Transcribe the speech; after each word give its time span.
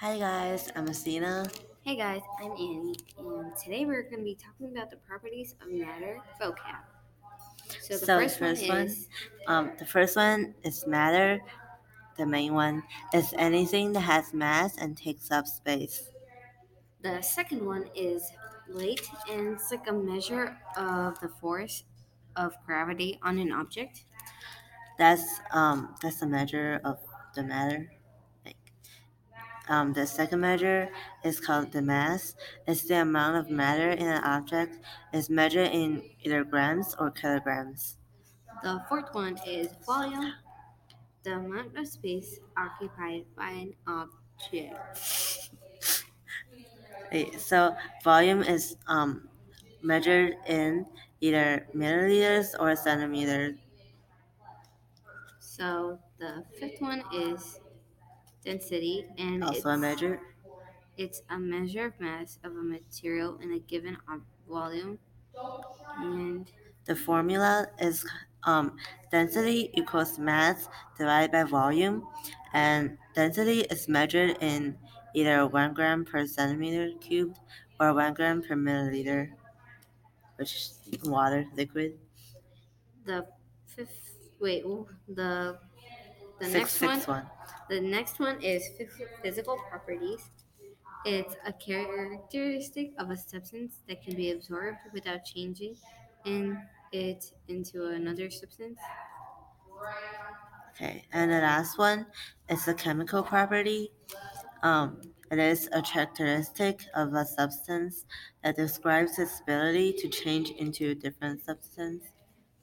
Hi 0.00 0.18
guys, 0.18 0.70
I'm 0.76 0.88
Athena. 0.88 1.46
Hey 1.82 1.96
guys, 1.96 2.22
I'm 2.42 2.52
Annie, 2.52 2.94
and 3.18 3.56
today 3.56 3.84
we're 3.86 4.02
going 4.02 4.18
to 4.18 4.24
be 4.24 4.36
talking 4.36 4.74
about 4.76 4.90
the 4.90 4.96
properties 4.96 5.54
of 5.62 5.70
matter 5.70 6.18
vocab. 6.40 6.84
So 7.80 7.94
the 7.94 8.06
So 8.06 8.18
first, 8.18 8.40
one- 8.68 8.86
is 8.86 9.08
Um, 9.46 9.72
the 9.78 9.86
first 9.86 10.16
one 10.16 10.54
is 10.64 10.86
matter. 10.86 11.40
The 12.16 12.26
main 12.26 12.54
one 12.54 12.82
is 13.14 13.32
anything 13.38 13.92
that 13.94 14.00
has 14.00 14.32
mass 14.34 14.76
and 14.76 14.96
takes 14.96 15.30
up 15.30 15.46
space. 15.46 16.08
the 17.02 17.22
second 17.22 17.64
one 17.64 17.88
is 17.94 18.30
weight, 18.68 19.08
and 19.30 19.54
it's 19.54 19.70
like 19.70 19.88
a 19.88 19.92
measure 19.92 20.54
of 20.76 21.18
the 21.20 21.28
force 21.40 21.84
of 22.36 22.52
gravity 22.66 23.18
on 23.22 23.38
an 23.38 23.52
object. 23.52 24.04
That's 24.98 25.40
um 25.52 25.94
that's 26.02 26.20
the 26.20 26.26
measure 26.26 26.78
of 26.84 26.98
the 27.34 27.42
matter. 27.42 27.90
Um 29.70 29.94
the 29.94 30.06
second 30.06 30.40
measure 30.40 30.90
is 31.24 31.40
called 31.40 31.72
the 31.72 31.80
mass. 31.80 32.36
It's 32.66 32.82
the 32.82 33.00
amount 33.00 33.36
of 33.38 33.48
matter 33.50 33.90
in 33.90 34.06
an 34.06 34.22
object. 34.22 34.78
It's 35.14 35.30
measured 35.30 35.70
in 35.72 36.10
either 36.20 36.44
grams 36.44 36.94
or 36.98 37.10
kilograms. 37.10 37.96
The 38.62 38.84
fourth 38.88 39.14
one 39.14 39.38
is 39.46 39.74
volume, 39.86 40.34
the 41.22 41.34
amount 41.36 41.76
of 41.78 41.88
space 41.88 42.40
occupied 42.56 43.26
by 43.36 43.50
an 43.50 43.74
object. 43.86 44.76
So 47.38 47.76
volume 48.04 48.42
is 48.42 48.76
um 48.86 49.28
measured 49.82 50.36
in 50.46 50.86
either 51.20 51.66
milliliters 51.74 52.54
or 52.58 52.76
centimeters. 52.76 53.58
So 55.40 55.98
the 56.18 56.44
fifth 56.58 56.80
one 56.80 57.02
is 57.12 57.60
density, 58.44 59.06
and 59.18 59.44
Also 59.44 59.68
a 59.70 59.74
it's- 59.74 59.80
measure. 59.80 60.20
It's 60.96 61.22
a 61.30 61.38
measure 61.38 61.86
of 61.86 61.98
mass 61.98 62.38
of 62.44 62.52
a 62.52 62.62
material 62.62 63.38
in 63.38 63.52
a 63.52 63.58
given 63.60 63.96
ob- 64.08 64.26
volume. 64.48 64.98
And 65.98 66.50
The 66.84 66.96
formula 66.96 67.68
is 67.80 68.04
um, 68.44 68.76
density 69.10 69.70
equals 69.74 70.18
mass 70.18 70.68
divided 70.98 71.32
by 71.32 71.44
volume, 71.44 72.06
and 72.52 72.98
density 73.14 73.60
is 73.72 73.88
measured 73.88 74.36
in 74.42 74.76
either 75.14 75.46
one 75.46 75.72
gram 75.72 76.04
per 76.04 76.26
centimeter 76.26 76.90
cubed 77.00 77.38
or 77.80 77.94
one 77.94 78.12
gram 78.12 78.42
per 78.42 78.54
milliliter, 78.56 79.30
which 80.36 80.52
is 80.54 80.78
water 81.04 81.46
liquid. 81.56 81.98
the 83.06 83.26
fifth, 83.66 84.18
wait, 84.38 84.64
the 85.08 85.58
the 86.40 86.46
Six 86.46 86.54
next 86.54 86.72
six 86.72 87.06
one, 87.06 87.18
one. 87.22 87.30
the 87.68 87.80
next 87.80 88.18
one 88.18 88.42
is 88.42 88.64
physical 89.22 89.56
properties. 89.68 90.30
It's 91.04 91.36
a 91.46 91.52
characteristic 91.52 92.92
of 92.98 93.10
a 93.10 93.16
substance 93.16 93.80
that 93.88 94.02
can 94.02 94.16
be 94.16 94.32
absorbed 94.32 94.78
without 94.92 95.24
changing 95.24 95.76
in 96.24 96.60
it 96.92 97.32
into 97.48 97.86
another 97.86 98.30
substance. 98.30 98.78
Okay, 100.74 101.04
and 101.12 101.30
the 101.30 101.38
last 101.40 101.78
one 101.78 102.06
is 102.48 102.66
a 102.68 102.74
chemical 102.74 103.22
property. 103.22 103.92
Um, 104.62 105.00
it 105.30 105.38
is 105.38 105.68
a 105.72 105.80
characteristic 105.82 106.84
of 106.94 107.14
a 107.14 107.24
substance 107.24 108.04
that 108.42 108.56
describes 108.56 109.18
its 109.18 109.40
ability 109.40 109.92
to 109.94 110.08
change 110.08 110.50
into 110.50 110.90
a 110.90 110.94
different 110.94 111.44
substance. 111.44 112.04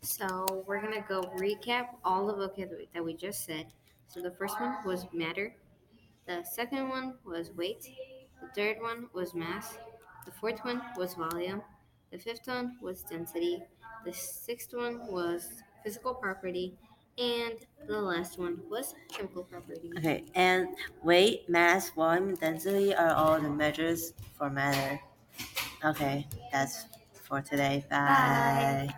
So 0.01 0.63
we're 0.67 0.81
gonna 0.81 1.05
go 1.07 1.21
recap 1.37 1.87
all 2.03 2.27
the 2.27 2.33
vocabulary 2.33 2.89
that 2.93 3.03
we 3.03 3.15
just 3.15 3.45
said. 3.45 3.67
So 4.07 4.21
the 4.21 4.31
first 4.31 4.59
one 4.59 4.75
was 4.85 5.05
matter. 5.13 5.55
The 6.27 6.43
second 6.43 6.89
one 6.89 7.15
was 7.25 7.51
weight. 7.51 7.87
The 8.41 8.47
third 8.55 8.81
one 8.81 9.07
was 9.13 9.33
mass. 9.33 9.77
The 10.25 10.31
fourth 10.31 10.59
one 10.63 10.81
was 10.97 11.13
volume. 11.13 11.61
The 12.11 12.19
fifth 12.19 12.47
one 12.47 12.77
was 12.81 13.01
density. 13.03 13.61
The 14.05 14.13
sixth 14.13 14.73
one 14.73 15.11
was 15.11 15.47
physical 15.83 16.13
property. 16.13 16.77
And 17.17 17.55
the 17.87 17.99
last 17.99 18.37
one 18.37 18.59
was 18.69 18.93
chemical 19.09 19.43
property. 19.43 19.91
Okay, 19.97 20.25
and 20.35 20.67
weight, 21.01 21.49
mass, 21.49 21.89
volume, 21.89 22.35
density 22.35 22.93
are 22.93 23.13
all 23.13 23.39
the 23.41 23.49
measures 23.49 24.13
for 24.37 24.49
matter. 24.51 24.99
Okay, 25.83 26.27
that's 26.51 26.85
for 27.13 27.41
today. 27.41 27.83
Bye. 27.89 27.97
Bye. 27.97 28.95